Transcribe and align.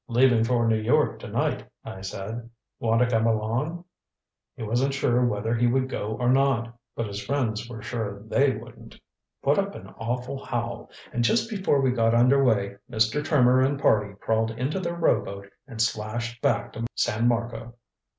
'Leaving 0.07 0.43
for 0.43 0.67
New 0.67 0.81
York 0.81 1.19
to 1.19 1.27
night,' 1.27 1.63
I 1.85 2.01
said. 2.01 2.49
'Want 2.79 3.01
to 3.01 3.07
come 3.07 3.27
along?' 3.27 3.85
He 4.55 4.63
wasn't 4.63 4.95
sure 4.95 5.23
whether 5.23 5.53
he 5.53 5.67
would 5.67 5.91
go 5.91 6.17
or 6.19 6.27
not, 6.29 6.73
but 6.95 7.05
his 7.05 7.23
friends 7.23 7.69
were 7.69 7.83
sure 7.83 8.23
they 8.23 8.55
wouldn't. 8.55 8.99
Put 9.43 9.59
up 9.59 9.75
an 9.75 9.93
awful 9.99 10.43
howl, 10.43 10.89
and 11.13 11.23
just 11.23 11.51
before 11.51 11.81
we 11.81 11.91
got 11.91 12.15
under 12.15 12.43
way 12.43 12.77
Mr. 12.89 13.23
Trimmer 13.23 13.61
and 13.61 13.79
party 13.79 14.15
crawled 14.19 14.49
into 14.49 14.79
their 14.79 14.95
rowboat 14.95 15.51
and 15.67 15.79
splashed 15.79 16.41
back 16.41 16.73
to 16.73 16.87
San 16.95 17.27
Marco." 17.27 17.75